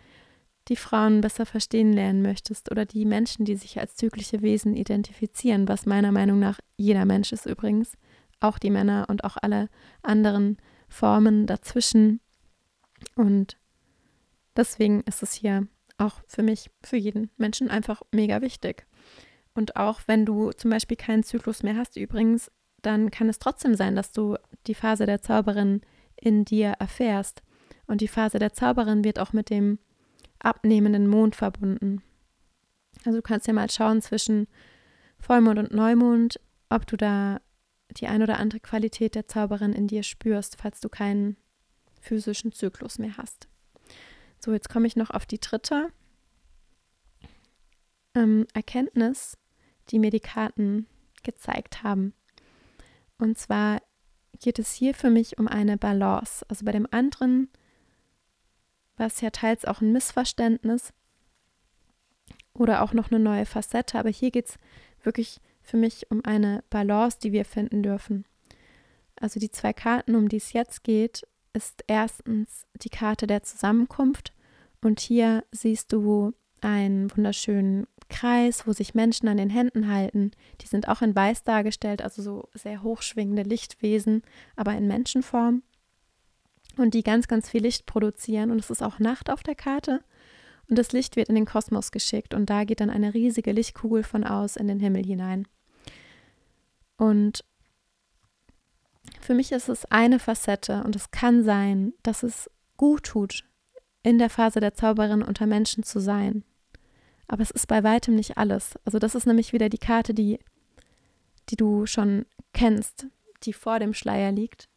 [0.68, 5.68] die Frauen besser verstehen lernen möchtest oder die Menschen, die sich als zyklische Wesen identifizieren,
[5.68, 7.94] was meiner Meinung nach jeder Mensch ist übrigens,
[8.40, 9.70] auch die Männer und auch alle
[10.02, 12.20] anderen Formen dazwischen.
[13.16, 13.58] Und
[14.56, 18.86] deswegen ist es hier auch für mich, für jeden Menschen einfach mega wichtig.
[19.54, 22.52] Und auch wenn du zum Beispiel keinen Zyklus mehr hast, übrigens,
[22.84, 25.82] dann kann es trotzdem sein, dass du die Phase der Zauberin
[26.16, 27.42] in dir erfährst.
[27.88, 29.80] Und die Phase der Zauberin wird auch mit dem
[30.40, 32.04] abnehmenden Mond verbunden.
[33.06, 34.48] Also du kannst ja mal schauen zwischen
[35.20, 37.40] Vollmond und Neumond, ob du da
[38.00, 41.38] die ein oder andere Qualität der Zauberin in dir spürst, falls du keinen
[42.00, 43.48] physischen Zyklus mehr hast.
[44.40, 45.90] So, jetzt komme ich noch auf die dritte
[48.16, 49.38] ähm, Erkenntnis,
[49.90, 50.88] die mir die Karten
[51.24, 52.14] gezeigt haben.
[53.18, 53.82] Und zwar
[54.40, 56.46] geht es hier für mich um eine Balance.
[56.48, 57.50] Also bei dem anderen
[58.96, 60.94] war es ja teils auch ein Missverständnis
[62.54, 64.58] oder auch noch eine neue Facette, aber hier geht es
[65.04, 68.26] wirklich für mich um eine Balance, die wir finden dürfen.
[69.20, 74.32] Also die zwei Karten, um die es jetzt geht, ist erstens die Karte der Zusammenkunft
[74.82, 80.32] und hier siehst du einen wunderschönen Kreis, wo sich Menschen an den Händen halten.
[80.62, 84.22] Die sind auch in Weiß dargestellt, also so sehr hochschwingende Lichtwesen,
[84.56, 85.64] aber in Menschenform
[86.78, 88.52] und die ganz, ganz viel Licht produzieren.
[88.52, 90.02] Und es ist auch Nacht auf der Karte.
[90.70, 94.04] Und das Licht wird in den Kosmos geschickt und da geht dann eine riesige Lichtkugel
[94.04, 95.48] von aus in den Himmel hinein.
[96.98, 97.44] Und
[99.22, 103.44] für mich ist es eine Facette und es kann sein, dass es gut tut,
[104.04, 106.44] in der Phase der Zauberin unter Menschen zu sein.
[107.28, 108.76] Aber es ist bei weitem nicht alles.
[108.86, 110.40] Also das ist nämlich wieder die Karte, die,
[111.50, 113.08] die du schon kennst,
[113.44, 114.70] die vor dem Schleier liegt.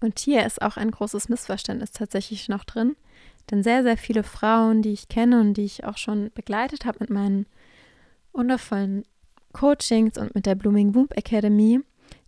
[0.00, 2.96] Und hier ist auch ein großes Missverständnis tatsächlich noch drin,
[3.50, 6.98] denn sehr, sehr viele Frauen, die ich kenne und die ich auch schon begleitet habe
[7.00, 7.46] mit meinen
[8.32, 9.04] wundervollen
[9.56, 11.80] Coachings und mit der Blooming Womb Academy,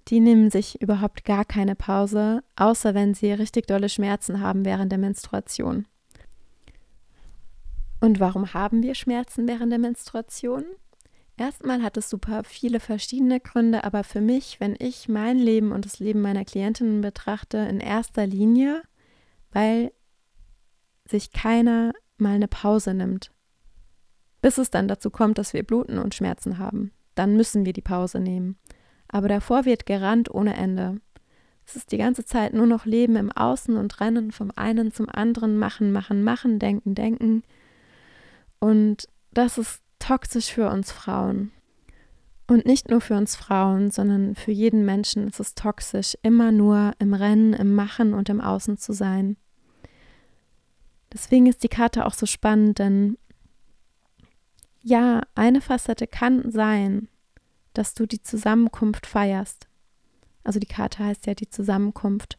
[0.08, 4.90] die nehmen sich überhaupt gar keine Pause, außer wenn sie richtig dolle Schmerzen haben während
[4.90, 5.86] der Menstruation.
[8.00, 10.64] Und warum haben wir Schmerzen während der Menstruation?
[11.36, 15.84] Erstmal hat es super viele verschiedene Gründe, aber für mich, wenn ich mein Leben und
[15.84, 18.80] das Leben meiner Klientinnen betrachte, in erster Linie,
[19.52, 19.92] weil
[21.04, 23.32] sich keiner mal eine Pause nimmt.
[24.40, 26.92] Bis es dann dazu kommt, dass wir bluten und Schmerzen haben.
[27.18, 28.56] Dann müssen wir die Pause nehmen.
[29.08, 31.00] Aber davor wird gerannt ohne Ende.
[31.66, 35.08] Es ist die ganze Zeit nur noch Leben im Außen und Rennen vom einen zum
[35.08, 37.42] anderen, machen, machen, machen, denken, denken.
[38.60, 41.50] Und das ist toxisch für uns Frauen.
[42.46, 46.92] Und nicht nur für uns Frauen, sondern für jeden Menschen ist es toxisch, immer nur
[47.00, 49.36] im Rennen, im Machen und im Außen zu sein.
[51.12, 53.18] Deswegen ist die Karte auch so spannend, denn
[54.88, 57.08] ja, eine Facette kann sein,
[57.74, 59.68] dass du die Zusammenkunft feierst.
[60.44, 62.38] Also die Karte heißt ja die Zusammenkunft.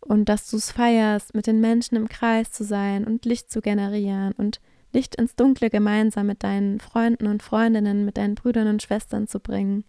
[0.00, 3.60] Und dass du es feierst, mit den Menschen im Kreis zu sein und Licht zu
[3.60, 4.60] generieren und
[4.92, 9.40] Licht ins Dunkle gemeinsam mit deinen Freunden und Freundinnen, mit deinen Brüdern und Schwestern zu
[9.40, 9.84] bringen.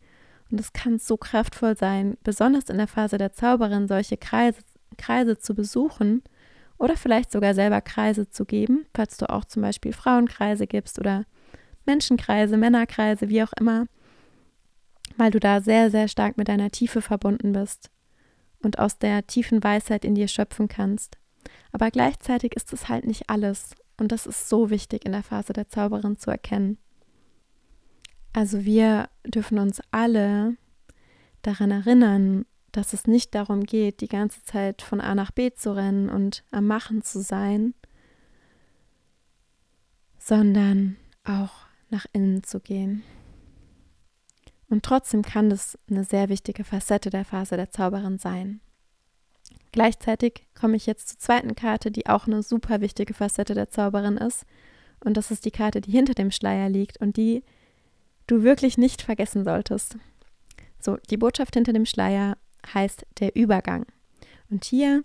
[0.50, 4.62] Und es kann so kraftvoll sein, besonders in der Phase der Zauberin, solche Kreise,
[4.98, 6.24] Kreise zu besuchen
[6.78, 11.26] oder vielleicht sogar selber Kreise zu geben, falls du auch zum Beispiel Frauenkreise gibst oder
[11.90, 13.88] Menschenkreise, Männerkreise, wie auch immer,
[15.18, 17.90] weil du da sehr, sehr stark mit deiner Tiefe verbunden bist
[18.62, 21.18] und aus der tiefen Weisheit in dir schöpfen kannst.
[21.72, 25.52] Aber gleichzeitig ist es halt nicht alles und das ist so wichtig in der Phase
[25.52, 26.78] der Zauberin zu erkennen.
[28.34, 30.58] Also wir dürfen uns alle
[31.42, 35.76] daran erinnern, dass es nicht darum geht, die ganze Zeit von A nach B zu
[35.76, 37.74] rennen und am Machen zu sein,
[40.20, 43.04] sondern auch nach innen zu gehen.
[44.70, 48.62] Und trotzdem kann das eine sehr wichtige Facette der Phase der Zauberin sein.
[49.72, 54.18] Gleichzeitig komme ich jetzt zur zweiten Karte, die auch eine super wichtige Facette der Zauberin
[54.18, 54.46] ist.
[55.04, 57.44] Und das ist die Karte, die hinter dem Schleier liegt und die
[58.28, 59.98] du wirklich nicht vergessen solltest.
[60.80, 62.38] So, die Botschaft hinter dem Schleier
[62.74, 63.86] heißt der Übergang.
[64.50, 65.04] Und hier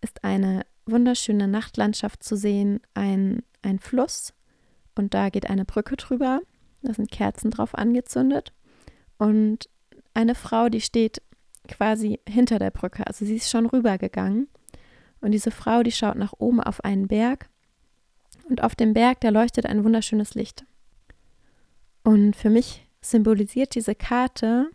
[0.00, 4.32] ist eine wunderschöne Nachtlandschaft zu sehen, ein, ein Fluss
[4.94, 6.40] und da geht eine Brücke drüber
[6.82, 8.52] Da sind Kerzen drauf angezündet.
[9.18, 9.68] Und
[10.14, 11.22] eine Frau, die steht
[11.68, 13.06] quasi hinter der Brücke.
[13.06, 14.48] Also sie ist schon rübergegangen.
[15.20, 17.48] Und diese Frau, die schaut nach oben auf einen Berg.
[18.48, 20.64] Und auf dem Berg, da leuchtet ein wunderschönes Licht.
[22.02, 24.70] Und für mich symbolisiert diese Karte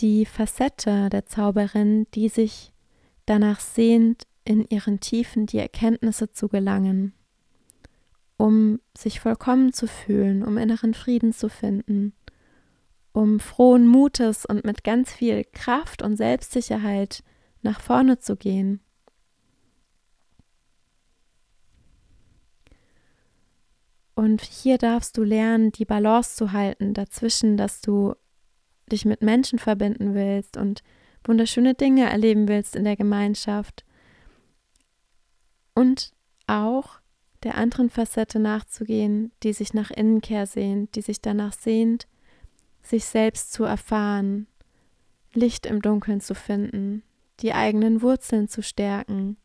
[0.00, 2.72] die Facette der Zauberin, die sich
[3.26, 7.14] danach sehnt, in ihren Tiefen die Erkenntnisse zu gelangen,
[8.44, 12.12] um sich vollkommen zu fühlen, um inneren Frieden zu finden,
[13.12, 17.24] um frohen Mutes und mit ganz viel Kraft und Selbstsicherheit
[17.62, 18.80] nach vorne zu gehen.
[24.14, 28.12] Und hier darfst du lernen, die Balance zu halten dazwischen, dass du
[28.92, 30.82] dich mit Menschen verbinden willst und
[31.24, 33.86] wunderschöne Dinge erleben willst in der Gemeinschaft.
[35.74, 36.12] Und
[36.46, 37.00] auch
[37.44, 42.08] der anderen Facette nachzugehen, die sich nach Innenkehr sehnt, die sich danach sehnt,
[42.82, 44.46] sich selbst zu erfahren,
[45.34, 47.02] Licht im Dunkeln zu finden,
[47.40, 49.36] die eigenen Wurzeln zu stärken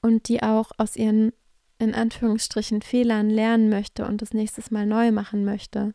[0.00, 1.32] und die auch aus ihren
[1.78, 5.94] in Anführungsstrichen Fehlern lernen möchte und das nächstes Mal neu machen möchte.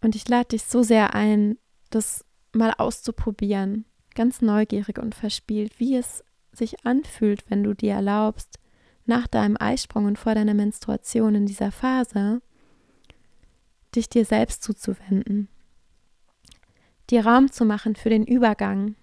[0.00, 1.58] Und ich lade dich so sehr ein,
[1.90, 8.58] das mal auszuprobieren, ganz neugierig und verspielt, wie es sich anfühlt, wenn du dir erlaubst,
[9.06, 12.42] nach deinem Eisprung und vor deiner Menstruation in dieser Phase,
[13.94, 15.48] dich dir selbst zuzuwenden,
[17.10, 18.94] dir Raum zu machen für den Übergang,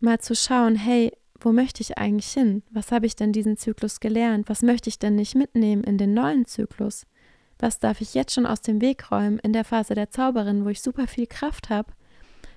[0.00, 2.62] mal zu schauen, hey, wo möchte ich eigentlich hin?
[2.70, 4.48] Was habe ich denn diesen Zyklus gelernt?
[4.48, 7.06] Was möchte ich denn nicht mitnehmen in den neuen Zyklus?
[7.58, 10.68] Was darf ich jetzt schon aus dem Weg räumen in der Phase der Zauberin, wo
[10.68, 11.92] ich super viel Kraft habe,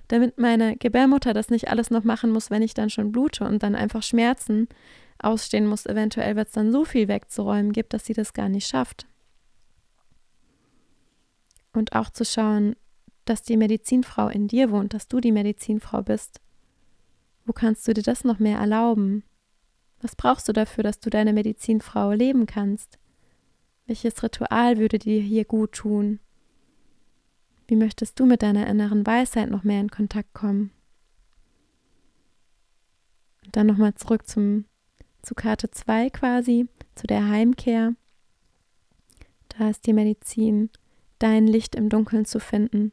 [0.08, 3.62] damit meine Gebärmutter das nicht alles noch machen muss, wenn ich dann schon blute und
[3.62, 4.68] dann einfach Schmerzen
[5.18, 8.66] ausstehen muss, eventuell, weil es dann so viel wegzuräumen gibt, dass sie das gar nicht
[8.66, 9.06] schafft.
[11.72, 12.76] Und auch zu schauen,
[13.24, 16.40] dass die Medizinfrau in dir wohnt, dass du die Medizinfrau bist
[17.48, 19.24] wo kannst du dir das noch mehr erlauben?
[20.02, 22.98] Was brauchst du dafür, dass du deine Medizinfrau leben kannst?
[23.86, 26.20] Welches Ritual würde dir hier gut tun?
[27.68, 30.72] Wie möchtest du mit deiner inneren Weisheit noch mehr in Kontakt kommen?
[33.44, 34.64] Und dann nochmal zurück zum,
[35.22, 37.94] zu Karte 2 quasi, zu der Heimkehr.
[39.50, 40.70] Da ist die Medizin,
[41.18, 42.92] dein Licht im Dunkeln zu finden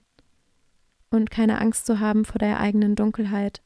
[1.10, 3.62] und keine Angst zu haben vor der eigenen Dunkelheit.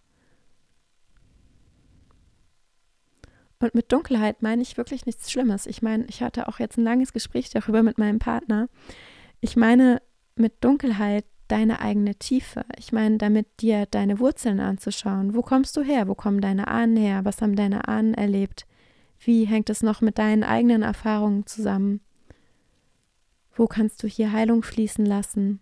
[3.60, 5.66] Und mit Dunkelheit meine ich wirklich nichts Schlimmes.
[5.66, 8.70] Ich meine, ich hatte auch jetzt ein langes Gespräch darüber mit meinem Partner.
[9.42, 10.02] Ich meine
[10.40, 12.64] mit Dunkelheit deine eigene Tiefe.
[12.78, 15.34] Ich meine damit dir deine Wurzeln anzuschauen.
[15.34, 16.08] Wo kommst du her?
[16.08, 17.26] Wo kommen deine Ahnen her?
[17.26, 18.66] Was haben deine Ahnen erlebt?
[19.20, 22.02] Wie hängt es noch mit deinen eigenen Erfahrungen zusammen?
[23.54, 25.60] Wo kannst du hier Heilung fließen lassen?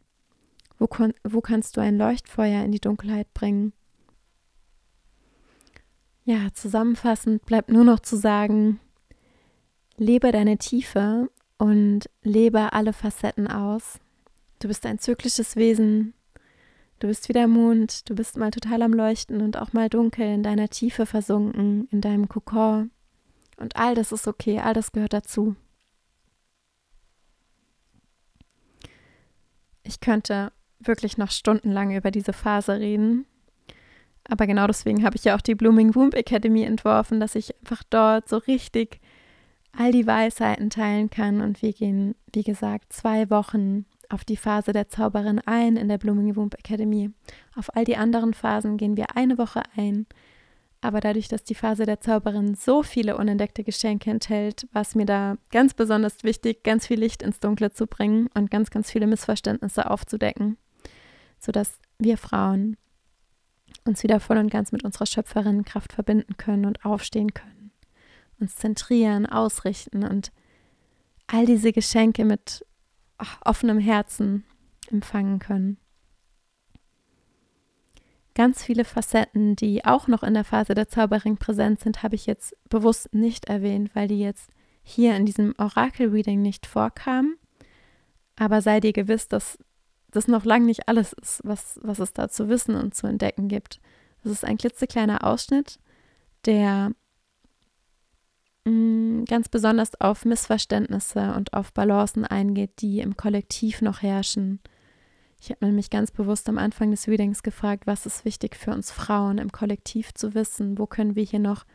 [0.78, 0.88] Wo,
[1.24, 3.74] wo kannst du ein Leuchtfeuer in die Dunkelheit bringen?
[6.26, 8.80] Ja, zusammenfassend bleibt nur noch zu sagen,
[9.96, 14.00] lebe deine Tiefe und lebe alle Facetten aus.
[14.60, 16.14] Du bist ein zyklisches Wesen.
[17.00, 18.10] Du bist wie der Mond.
[18.10, 22.02] Du bist mal total am Leuchten und auch mal dunkel in deiner Tiefe versunken, in
[22.02, 22.92] deinem Kokon.
[23.58, 25.56] Und all das ist okay, all das gehört dazu.
[29.84, 33.26] Ich könnte wirklich noch stundenlang über diese Phase reden.
[34.28, 37.84] Aber genau deswegen habe ich ja auch die Blooming Womb Academy entworfen, dass ich einfach
[37.90, 39.00] dort so richtig
[39.72, 41.42] all die Weisheiten teilen kann.
[41.42, 45.98] Und wir gehen, wie gesagt, zwei Wochen auf die Phase der Zauberin ein in der
[45.98, 47.12] Blooming Womb Academy.
[47.56, 50.06] Auf all die anderen Phasen gehen wir eine Woche ein.
[50.82, 55.06] Aber dadurch, dass die Phase der Zauberin so viele unentdeckte Geschenke enthält, war es mir
[55.06, 59.08] da ganz besonders wichtig, ganz viel Licht ins Dunkle zu bringen und ganz, ganz viele
[59.08, 60.58] Missverständnisse aufzudecken,
[61.40, 62.78] sodass wir Frauen
[63.86, 67.72] uns wieder voll und ganz mit unserer Schöpferinnenkraft verbinden können und aufstehen können,
[68.40, 70.32] uns zentrieren, ausrichten und
[71.26, 72.66] all diese Geschenke mit
[73.44, 74.44] offenem Herzen
[74.92, 75.78] empfangen können.
[78.36, 82.28] Ganz viele Facetten, die auch noch in der Phase der Zauberring präsent sind, habe ich
[82.28, 84.52] jetzt bewusst nicht erwähnt, weil die jetzt
[84.84, 87.38] hier in diesem Orakel-Reading nicht vorkamen.
[88.36, 89.58] Aber sei dir gewiss, dass
[90.12, 93.48] das noch lange nicht alles ist, was, was es da zu wissen und zu entdecken
[93.48, 93.82] gibt.
[94.24, 95.80] Das ist ein klitzekleiner Ausschnitt,
[96.46, 96.92] der
[98.70, 104.60] mm, ganz besonders auf Missverständnisse und auf Balancen eingeht, die im Kollektiv noch herrschen.
[105.40, 108.92] Ich habe nämlich ganz bewusst am Anfang des Readings gefragt, was ist wichtig für uns
[108.92, 110.78] Frauen im Kollektiv zu wissen?
[110.78, 111.66] Wo können wir hier noch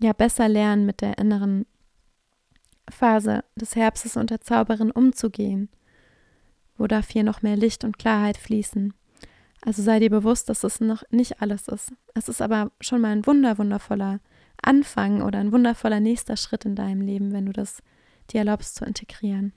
[0.00, 1.66] ja besser lernen, mit der inneren
[2.90, 5.68] Phase des Herbstes und der Zauberin umzugehen,
[6.76, 8.94] wo darf hier noch mehr Licht und Klarheit fließen.
[9.62, 11.92] Also sei dir bewusst, dass es noch nicht alles ist.
[12.14, 14.20] Es ist aber schon mal ein wunder, wundervoller
[14.62, 17.82] Anfang oder ein wundervoller nächster Schritt in deinem Leben, wenn du das
[18.30, 19.52] dir erlaubst zu integrieren.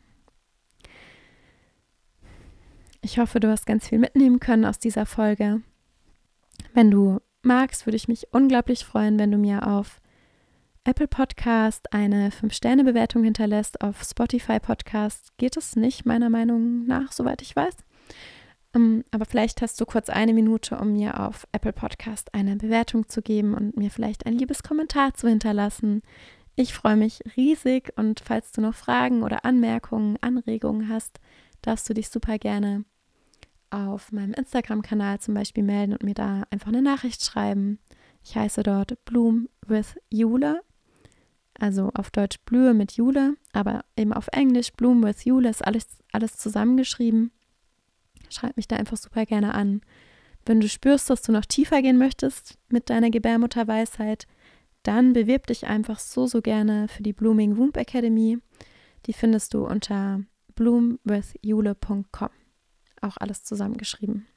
[3.02, 5.62] Ich hoffe, du hast ganz viel mitnehmen können aus dieser Folge.
[6.74, 10.00] Wenn du magst, würde ich mich unglaublich freuen, wenn du mir auf
[10.84, 13.82] Apple Podcast eine 5-Sterne-Bewertung hinterlässt.
[13.82, 17.76] Auf Spotify Podcast geht es nicht, meiner Meinung nach, soweit ich weiß.
[18.74, 23.10] Ähm, aber vielleicht hast du kurz eine Minute, um mir auf Apple Podcast eine Bewertung
[23.10, 26.02] zu geben und mir vielleicht ein liebes Kommentar zu hinterlassen.
[26.56, 31.20] Ich freue mich riesig und falls du noch Fragen oder Anmerkungen, Anregungen hast,
[31.62, 32.86] darfst du dich super gerne
[33.70, 37.80] auf meinem Instagram-Kanal zum Beispiel melden und mir da einfach eine Nachricht schreiben.
[38.24, 40.62] Ich heiße dort Bloom with Jule,
[41.58, 45.88] also auf Deutsch Blühe mit Jule, aber eben auf Englisch Bloom with Jule ist alles,
[46.12, 47.32] alles zusammengeschrieben.
[48.32, 49.82] Schreib mich da einfach super gerne an.
[50.46, 54.28] Wenn du spürst, dass du noch tiefer gehen möchtest mit deiner Gebärmutterweisheit,
[54.84, 58.40] dann bewirb dich einfach so, so gerne für die Blooming Womb Academy.
[59.06, 60.22] Die findest du unter
[60.56, 62.30] bloomwithjule.com.
[63.02, 64.28] Auch alles zusammengeschrieben.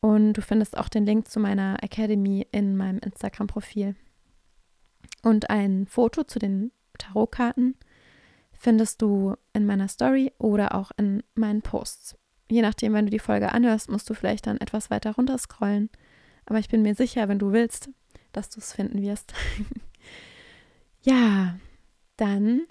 [0.00, 3.96] Und du findest auch den Link zu meiner Academy in meinem Instagram-Profil.
[5.22, 7.76] Und ein Foto zu den Tarotkarten
[8.52, 12.16] findest du in meiner Story oder auch in meinen Posts.
[12.48, 15.90] Je nachdem, wenn du die Folge anhörst, musst du vielleicht dann etwas weiter runter scrollen.
[16.44, 17.90] Aber ich bin mir sicher, wenn du willst,
[18.32, 19.34] dass du es finden wirst.
[21.02, 21.58] ja,
[22.16, 22.62] dann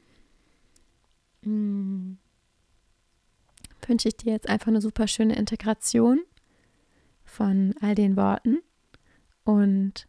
[1.43, 2.17] hm,
[3.87, 6.21] wünsche ich dir jetzt einfach eine super schöne Integration
[7.23, 8.59] von all den Worten
[9.43, 10.07] und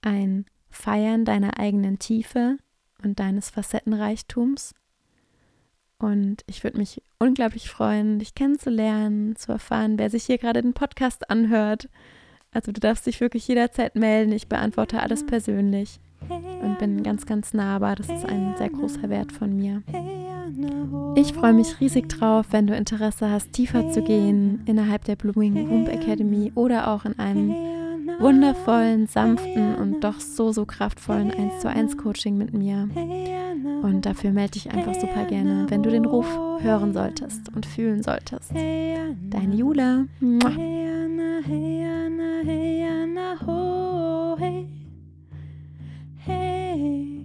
[0.00, 2.58] ein Feiern deiner eigenen Tiefe
[3.02, 4.74] und deines Facettenreichtums.
[5.98, 10.74] Und ich würde mich unglaublich freuen, dich kennenzulernen, zu erfahren, wer sich hier gerade den
[10.74, 11.88] Podcast anhört.
[12.52, 14.32] Also du darfst dich wirklich jederzeit melden.
[14.32, 17.96] Ich beantworte alles persönlich und bin ganz, ganz nahbar.
[17.96, 19.82] Das ist ein sehr großer Wert von mir.
[21.16, 25.68] Ich freue mich riesig drauf, wenn du Interesse hast, tiefer zu gehen innerhalb der Blooming
[25.68, 27.54] Womb Academy oder auch in einem
[28.18, 32.88] wundervollen, sanften und doch so, so kraftvollen 1 zu 1 Coaching mit mir.
[33.82, 36.26] Und dafür melde ich einfach super gerne, wenn du den Ruf
[36.60, 38.52] hören solltest und fühlen solltest.
[38.54, 40.06] Dein Jula.
[46.18, 47.15] Hey.